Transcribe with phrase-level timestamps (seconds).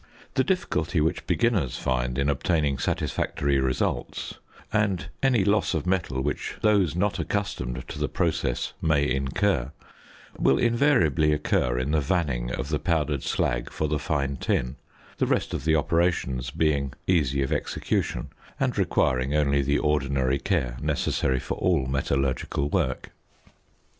[0.33, 4.39] The difficulty which beginners find in obtaining satisfactory results,
[4.73, 9.71] and any loss of metal which those not accustomed to the process may incur,
[10.39, 14.75] will invariably occur in the vanning of the powdered slag for the fine tin,
[15.19, 20.77] the rest of the operations being easy of execution, and requiring only the ordinary care
[20.81, 23.11] necessary for all metallurgical work.